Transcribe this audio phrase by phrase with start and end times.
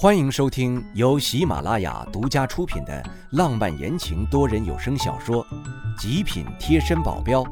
[0.00, 5.44] 欢迎收听由喜马拉雅独家出品的浪漫言情多人有声小说
[6.00, 7.42] 《极品贴身保镖》，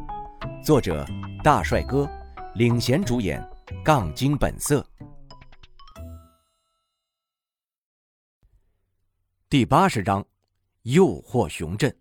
[0.63, 1.05] 作者
[1.43, 2.09] 大帅哥
[2.55, 3.45] 领衔主演，
[3.85, 4.87] 杠精本色。
[9.51, 10.25] 第八十章，
[10.83, 11.93] 诱惑熊振。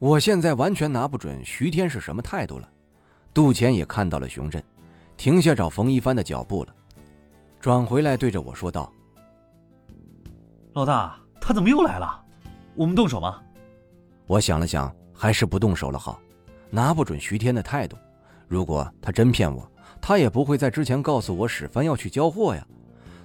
[0.00, 2.68] 我现在完全拿不准徐天是什么态度了。
[3.32, 4.60] 杜钱也看到了熊振，
[5.16, 6.74] 停下找冯一帆的脚步了，
[7.60, 8.92] 转回来对着我说道。
[10.74, 12.24] 老大，他怎么又来了？
[12.74, 13.42] 我们动手吗？
[14.26, 16.18] 我想了想，还是不动手了好。
[16.70, 17.96] 拿不准徐天的态度。
[18.48, 22.66] 如果他真骗我，他也不会在之前告诉我史帆要去交货呀。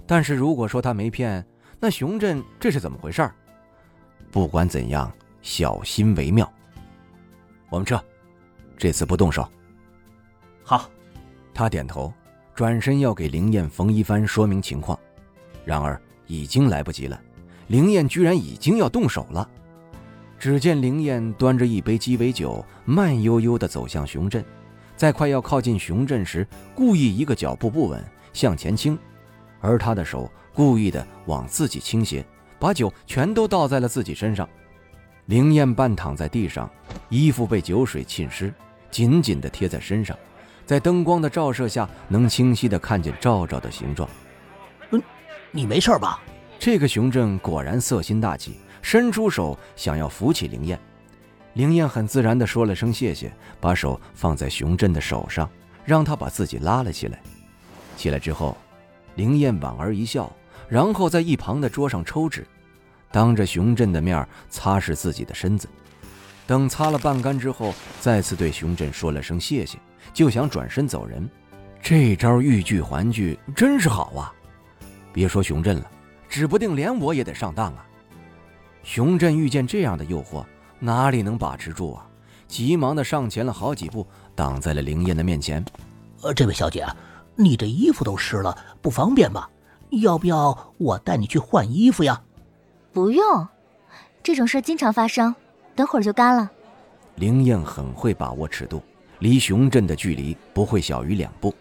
[0.06, 1.46] 但是如果说他没骗，
[1.80, 3.30] 那熊振这是怎么回事？
[4.30, 5.09] 不管怎样，
[5.42, 6.52] 小心为妙。
[7.70, 7.98] 我们撤，
[8.78, 9.48] 这次不动手。
[10.64, 10.90] 好，
[11.54, 12.14] 他点头，
[12.54, 15.00] 转身要给林燕、冯一帆说明情况，
[15.64, 17.18] 然而已经来不及了。
[17.67, 19.47] 灵燕居然已经要动手了，
[20.39, 24.44] 只见灵燕端着一杯鸡尾酒，慢悠悠地走向熊振，
[24.95, 28.97] 在快要靠近熊振时，故意一个脚步不稳向前倾，
[29.59, 32.25] 而他的手故意的往自己倾斜，
[32.58, 34.47] 把酒全都倒在了自己身上。
[35.25, 36.70] 灵燕半躺在地上，
[37.09, 38.53] 衣服被酒水浸湿，
[38.89, 40.17] 紧紧地贴在身上，
[40.66, 44.09] 在灯光的照射下，能清晰地看见罩罩的形状。
[44.92, 45.03] 嗯，
[45.52, 46.22] 你没事吧？
[46.59, 50.80] 这个熊振果然色心大起，伸出手想要扶起灵燕。
[51.53, 55.49] 灵燕很自然地说了声谢谢，把手放在熊振的手上，
[55.86, 57.19] 让他把自己拉了起来。
[57.95, 58.55] 起来之后，
[59.16, 60.31] 灵燕莞尔一笑，
[60.67, 62.45] 然后在一旁的桌上抽纸，
[63.11, 65.67] 当着熊振的面擦拭自己的身子。
[66.45, 69.80] 等擦了半干之后，再次对熊振说了声谢谢，
[70.14, 71.27] 就想转身走人。
[71.81, 74.33] 这招欲拒还拒真是好啊！
[75.11, 75.92] 别说熊振了。
[76.30, 77.86] 指不定连我也得上当啊！
[78.83, 80.45] 熊振遇见这样的诱惑，
[80.80, 82.08] 哪里能把持住啊？
[82.47, 85.64] 急忙的上前了好几步，挡在了灵燕的面前。
[86.21, 86.86] 呃，这位小姐，
[87.36, 89.49] 你这衣服都湿了，不方便吧？
[89.89, 92.21] 要不要我带你去换衣服呀？
[92.94, 93.48] 不用，
[94.23, 95.36] 这种事经常发生，
[95.76, 96.49] 等会儿就干了。
[97.15, 98.82] 灵燕很会把握尺度，
[99.20, 101.54] 离熊振的距离不会小于两步。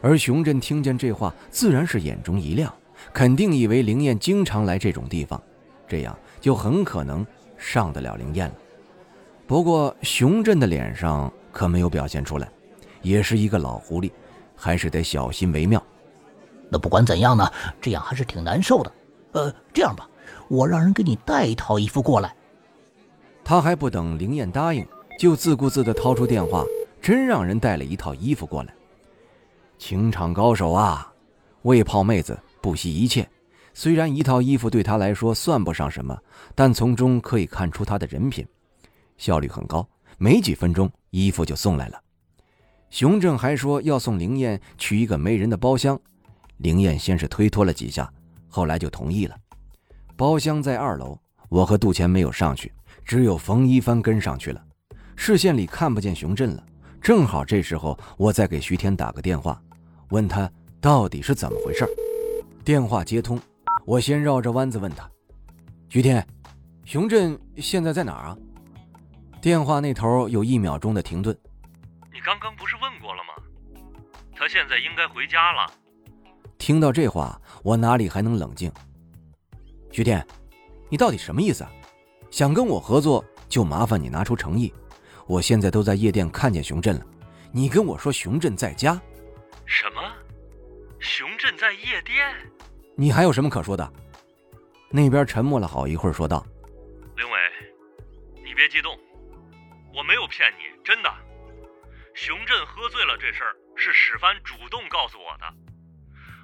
[0.00, 2.72] 而熊振听见这话，自然是眼中一亮。
[3.12, 5.42] 肯定以为灵燕经常来这种地方，
[5.88, 7.26] 这样就很可能
[7.56, 8.54] 上得了灵燕了。
[9.46, 12.48] 不过熊振的脸上可没有表现出来，
[13.02, 14.10] 也是一个老狐狸，
[14.56, 15.82] 还是得小心为妙。
[16.70, 18.92] 那不管怎样呢，这样还是挺难受的。
[19.32, 20.08] 呃，这样吧，
[20.48, 22.34] 我让人给你带一套衣服过来。
[23.44, 24.86] 他还不等灵燕答应，
[25.18, 26.64] 就自顾自地掏出电话，
[27.00, 28.72] 真让人带了一套衣服过来。
[29.76, 31.12] 情场高手啊，
[31.62, 32.38] 为泡妹子。
[32.62, 33.28] 不惜一切，
[33.74, 36.16] 虽然一套衣服对他来说算不上什么，
[36.54, 38.46] 但从中可以看出他的人品，
[39.18, 39.86] 效率很高。
[40.18, 42.00] 没几分钟，衣服就送来了。
[42.90, 45.98] 熊正还说要送灵燕去一个没人的包厢，
[46.58, 48.08] 灵燕先是推脱了几下，
[48.48, 49.34] 后来就同意了。
[50.14, 51.18] 包厢在二楼，
[51.48, 52.72] 我和杜钱没有上去，
[53.04, 54.62] 只有冯一帆跟上去了。
[55.16, 56.64] 视线里看不见熊振了，
[57.00, 59.60] 正好这时候我再给徐天打个电话，
[60.10, 60.48] 问他
[60.80, 61.84] 到底是怎么回事。
[62.64, 63.40] 电话接通，
[63.84, 65.10] 我先绕着弯子问他
[65.90, 66.24] ：“徐天，
[66.84, 68.38] 熊振现在在哪儿啊？”
[69.42, 71.36] 电话那头有一秒钟的停顿。
[72.12, 73.82] 你刚刚不是问过了吗？
[74.36, 75.72] 他现在应该回家了。
[76.56, 78.70] 听到这话，我哪里还能冷静？
[79.90, 80.24] 徐天，
[80.88, 81.70] 你到底什么意思啊？
[82.30, 84.72] 想跟我合作，就麻烦你拿出诚意。
[85.26, 87.06] 我现在都在夜店看见熊振了，
[87.50, 89.00] 你跟我说熊振在家？
[89.66, 90.00] 什么？
[91.02, 92.32] 熊振在夜店？
[92.96, 93.92] 你还有什么可说的？
[94.88, 96.46] 那边沉默了好一会儿，说道
[97.18, 97.38] ：“林伟，
[98.44, 98.96] 你别激动，
[99.92, 101.12] 我没有骗你，真的。
[102.14, 105.54] 熊振喝醉了这事儿是史帆主动告诉我的，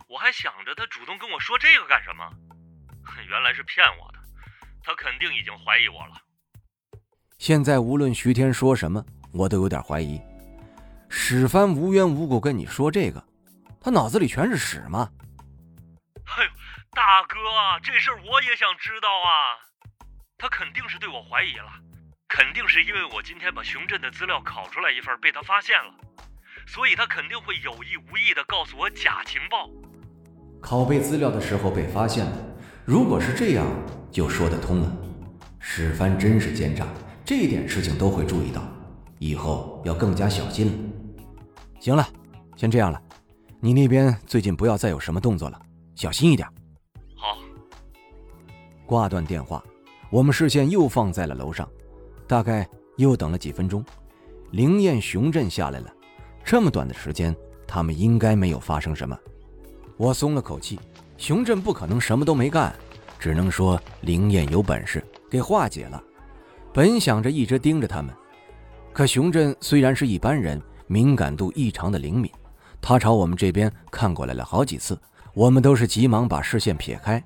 [0.08, 2.28] 我还想着他主动跟我说这个干什么，
[3.28, 4.18] 原来是骗我的。
[4.82, 6.20] 他肯定已经怀疑我了。
[7.38, 10.20] 现在无论徐天说什么，我都有点怀疑，
[11.08, 13.22] 史帆无缘无故跟你说这个。”
[13.88, 15.08] 他脑子里全是屎吗？
[16.26, 16.50] 哎呦，
[16.90, 17.38] 大哥，
[17.82, 19.56] 这事儿我也想知道啊！
[20.36, 21.72] 他肯定是对我怀疑了，
[22.28, 25.94] 肯定是因为我今天把熊振的资料拷出来一份，被他发现了，
[26.66, 29.70] 所以他肯定会有意无意的告诉我假情报。
[30.60, 32.36] 拷贝资料的时候被发现了，
[32.84, 33.66] 如果是这样，
[34.12, 34.96] 就说得通了。
[35.60, 36.86] 史帆真是奸诈，
[37.24, 38.62] 这点事情都会注意到，
[39.18, 41.32] 以后要更加小心了。
[41.80, 42.06] 行了，
[42.54, 43.02] 先这样了。
[43.60, 45.60] 你那边最近不要再有什么动作了，
[45.96, 46.48] 小心一点。
[47.16, 47.36] 好。
[48.86, 49.62] 挂断电话，
[50.10, 51.68] 我们视线又放在了楼上，
[52.28, 52.68] 大概
[52.98, 53.84] 又等了几分钟，
[54.52, 55.92] 灵验熊镇下来了。
[56.44, 57.34] 这么短的时间，
[57.66, 59.18] 他们应该没有发生什么。
[59.96, 60.78] 我松了口气，
[61.16, 62.72] 熊镇不可能什么都没干，
[63.18, 66.00] 只能说灵验有本事给化解了。
[66.72, 68.14] 本想着一直盯着他们，
[68.92, 72.30] 可熊镇虽然是一般人，敏感度异常的灵敏，
[72.80, 74.98] 他朝我们这边看过来了好几次，
[75.34, 77.22] 我们都是急忙把视线撇开，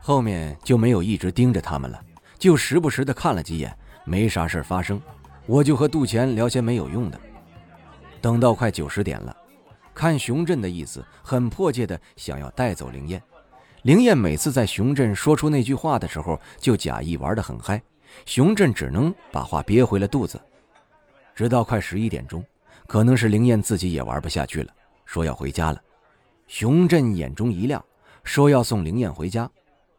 [0.00, 2.00] 后面就没有一直盯着他们了，
[2.38, 5.00] 就时不时的看了几眼，没啥事发生，
[5.46, 7.20] 我就和杜钱聊些没有用的。
[8.20, 9.36] 等到快九十点了，
[9.92, 13.20] 看熊振的意思，很迫切的想要带走灵燕。
[13.82, 17.82] 灵燕每次在熊振说出那句话的时候，就假意玩得很嗨。
[18.24, 20.40] 熊振只能把话憋回了肚子，
[21.34, 22.44] 直到快十一点钟，
[22.86, 24.72] 可能是灵燕自己也玩不下去了，
[25.12, 25.82] 说要回家了。
[26.46, 27.84] 熊振眼中一亮，
[28.24, 29.50] 说要送灵燕回家。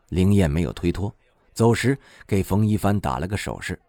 [0.09, 1.13] 灵燕没有推脱，
[1.53, 1.95] 走时
[2.25, 3.79] 给冯一帆打了个手势，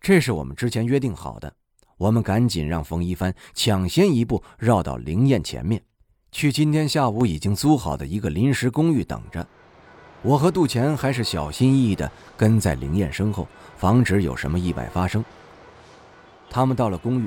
[0.00, 1.52] 这是我们之前约定好的。
[1.96, 5.82] 我们赶紧让冯一帆抢先一步绕到灵燕前面，
[6.30, 9.44] 去今天下午已经租好的一个临时公寓等着。
[10.22, 15.24] 我和杜钱还是小心翼翼地跟在灵燕身后，防止有什么意外发生。
[16.48, 17.26] 他们到了公寓，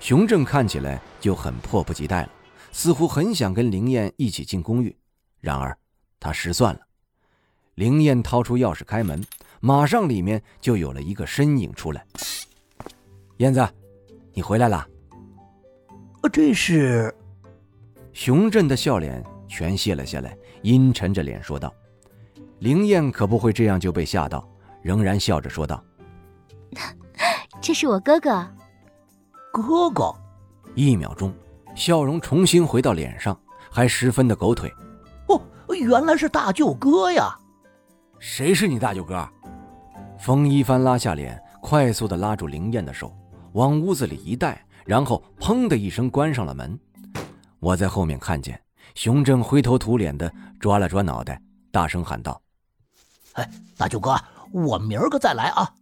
[0.00, 2.30] 熊正看起来就很迫不及待了，
[2.72, 4.96] 似乎很想跟灵燕一起进公寓。
[5.40, 5.76] 然而
[6.18, 6.80] 他失算了。
[7.74, 9.24] 灵燕掏出钥匙开门，
[9.60, 12.04] 马上里面就有了一个身影出来。
[13.36, 13.66] 燕子，
[14.32, 14.86] 你回来了。
[16.32, 17.14] 这是
[18.12, 21.72] 熊振的笑脸全卸了下来，阴沉着脸说道。
[22.58, 24.46] 灵燕可不会这样就被吓到，
[24.82, 25.82] 仍然笑着说道：
[27.62, 28.46] “这是我哥哥。”
[29.50, 30.14] 哥哥，
[30.74, 31.32] 一秒钟，
[31.78, 33.38] 笑容重新回到脸上，
[33.70, 34.68] 还十分的狗腿。
[35.28, 37.32] 哦，原来是大舅哥呀！
[38.18, 39.26] 谁是你大舅哥？
[40.18, 43.16] 冯一帆拉下脸，快速的拉住灵燕的手，
[43.52, 46.76] 往屋子里一带，然后砰的一声关上了门。
[47.60, 48.60] 我在后面看见，
[48.96, 51.40] 熊正灰头土脸的抓了抓脑袋，
[51.70, 52.42] 大声喊道。
[53.34, 54.16] 哎，大舅哥，
[54.50, 55.72] 我明儿个再来啊！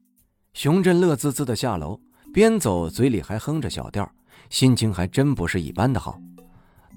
[0.52, 1.98] 熊振乐滋滋的下楼，
[2.34, 4.06] 边走嘴里还哼着小调，
[4.50, 6.18] 心情还真不是一般的好。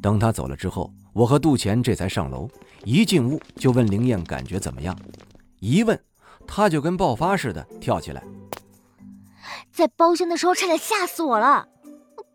[0.02, 2.50] 等他走了之后，我和杜钱这才上楼，
[2.86, 4.98] 一进屋就问灵燕感觉怎么样。
[5.60, 6.00] 一问，
[6.48, 8.24] 他就跟爆发似的跳起来，
[9.72, 11.68] 在包厢的时候差点吓死我了。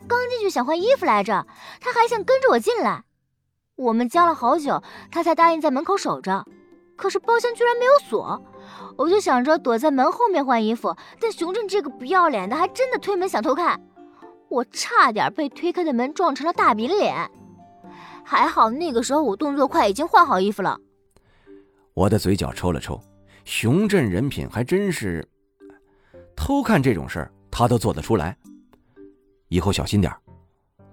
[0.07, 1.47] 刚进去想换衣服来着，
[1.81, 3.05] 他还想跟着我进来。
[3.77, 6.45] 我们僵了好久，他才答应在门口守着。
[6.97, 8.41] 可是包厢居然没有锁，
[8.99, 13.81] 我就想着躲在门后面换衣服，但熊振这个不要脸的还真的推门想偷看，
[14.49, 17.31] 我差点被推开的门撞成了大饼脸。
[18.25, 20.79] 还好那个时候我动作快，已经换好衣服了。
[21.93, 23.01] 我的嘴角抽了抽，
[23.45, 25.27] 熊振人品还真是，
[26.35, 28.37] 偷看这种事儿他都做得出来，
[29.49, 30.13] 以后小心点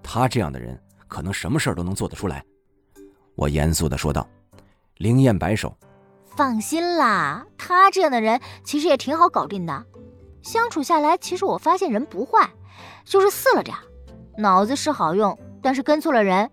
[0.02, 2.44] 他这样的人可能什么事儿都能做得出来。
[3.34, 4.28] 我严肃地说道。
[4.98, 5.76] 灵燕摆手。
[6.36, 9.84] 放心啦，他这样的人其实也挺好搞定的。
[10.42, 12.48] 相处下来，其实我发现人不坏，
[13.04, 13.76] 就是肆了点，
[14.38, 16.50] 脑子是好用，但是跟错了人。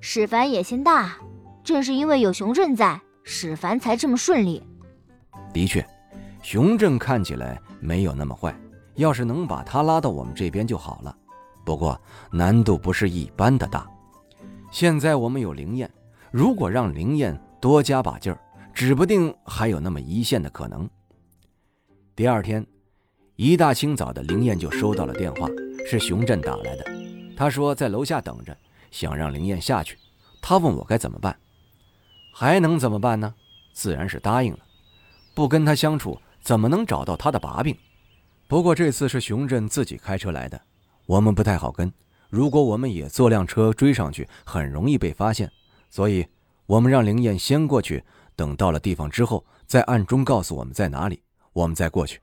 [0.00, 1.16] 史凡野心大，
[1.64, 4.62] 正是因为有熊振在，史凡才这么顺利。
[5.52, 5.86] 的确，
[6.42, 8.54] 熊振看起来没有那么坏，
[8.94, 11.16] 要是能把他拉到我们这边就好了。
[11.64, 12.00] 不过
[12.30, 13.86] 难度不是一般的大。
[14.70, 15.90] 现在我们有灵验，
[16.30, 18.38] 如果让灵验多加把劲儿。
[18.74, 20.88] 指不定还有那么一线的可能。
[22.14, 22.64] 第二天，
[23.40, 25.46] 一大清早的，灵燕就收到了电话，
[25.88, 26.84] 是熊振打来的。
[27.36, 28.58] 他说在楼下等着，
[28.90, 29.96] 想让灵燕下去。
[30.42, 31.38] 他问我该怎么办，
[32.34, 33.32] 还能怎么办呢？
[33.72, 34.58] 自然是答应了。
[35.36, 37.76] 不跟他相处，怎么能找到他的把柄？
[38.48, 40.60] 不过这次是熊振自己开车来的，
[41.06, 41.92] 我们不太好跟。
[42.30, 45.48] 如果我们也坐辆车追上去，很容易被发现。
[45.90, 46.26] 所以，
[46.66, 48.02] 我们让灵燕先过去。
[48.34, 52.18] 等到了地方之后，再暗中告诉我们在哪里，我们再过去。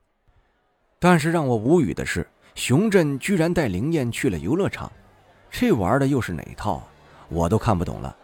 [0.98, 4.90] 但是让我无语的是，熊振居然带灵燕去了游乐场，
[5.50, 6.88] 这玩的又是哪套啊？
[7.28, 8.16] 我都看不懂了。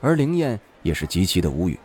[0.00, 1.78] 而灵燕也是极其的无语。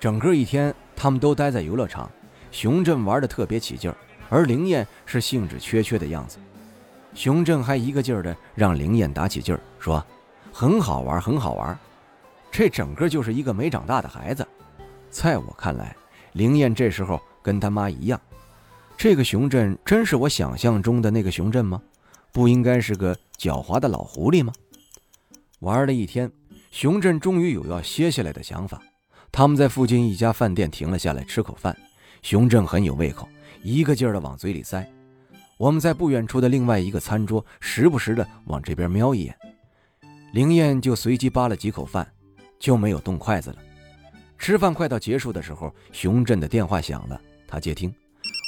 [0.00, 2.10] 整个一天，他们都待在游乐场，
[2.50, 3.96] 熊振玩的特别起劲儿，
[4.28, 6.38] 而灵燕是兴致缺缺的样子。
[7.14, 10.04] 熊振还一个劲儿的让灵燕打起劲儿，说
[10.52, 11.78] 很好玩，很好玩。
[12.50, 14.46] 这整个就是一个没长大的孩子。
[15.08, 15.94] 在我看来，
[16.32, 18.20] 灵燕这时候跟他妈一样。
[19.02, 21.82] 这个熊振真是我想象中的那个熊振吗？
[22.30, 24.52] 不应该是个狡猾的老狐狸吗？
[25.58, 26.30] 玩了一天，
[26.70, 28.80] 熊振终于有要歇下来的想法。
[29.32, 31.76] 他们在附近一家饭店停了下来，吃口饭。
[32.22, 33.28] 熊振很有胃口，
[33.64, 34.88] 一个劲儿的往嘴里塞。
[35.56, 39.36] 我们在不远处的另外一个餐桌，时不时的往这边瞄一眼。
[40.32, 42.06] 灵燕就随即扒了几口饭，
[42.56, 43.56] 就没有动筷子了。
[44.38, 47.92] 吃饭快到结束的时候，熊振的电话响了，他接听。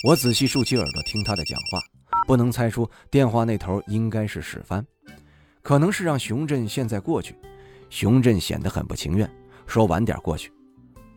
[0.04, 1.80] 我仔细竖起耳朵听他的讲话，
[2.26, 4.84] 不能猜出电话那头应该是史帆，
[5.62, 7.34] 可能是让熊振现在过去。
[7.88, 9.26] 熊振显得很不情愿，
[9.66, 10.52] 说晚点过去。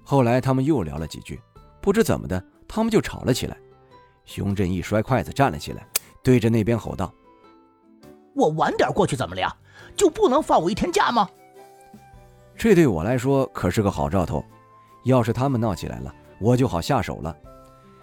[0.05, 1.37] 后来他们又聊了几句，
[1.81, 3.57] 不知怎么的，他们就吵了起来。
[4.23, 5.85] 熊振一摔筷子，站了起来，
[6.23, 7.13] 对着那边吼道
[8.33, 9.53] ：“我晚点过去怎么了呀？
[9.97, 11.29] 就不能放我一天假吗？”
[12.55, 14.41] 这对我来说可是个好兆头。
[15.03, 17.35] 要是他们闹起来了，我就好下手了。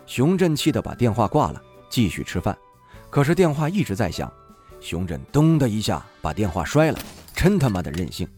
[0.07, 2.57] 熊振气得把电话挂了，继续吃饭。
[3.11, 4.33] 可是电话一直在响，
[4.81, 6.99] 熊振咚的一下把电话摔了，
[7.35, 8.29] 真他妈的任性！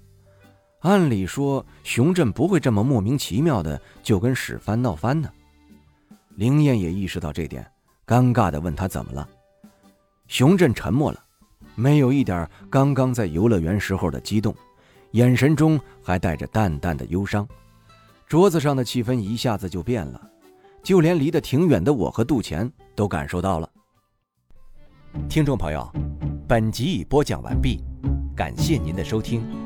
[0.80, 5.28] 按理说，熊振不会这么莫名其妙的就跟史帆闹翻呢。
[6.36, 7.66] 灵燕也意识到这点，
[8.06, 9.26] 尴尬的问他怎么了。
[10.28, 11.20] 熊振沉默了，
[11.74, 14.54] 没有一点刚刚在游乐园时候的激动，
[15.12, 17.48] 眼神中还带着淡淡的忧伤。
[18.28, 20.20] 桌子上的气氛一下子就变了，
[20.86, 23.68] 就连离得挺远的我和杜钱都感受到了。
[25.28, 25.92] 听众朋友，
[26.46, 27.82] 本集已播讲完毕，
[28.36, 29.65] 感谢您的收听。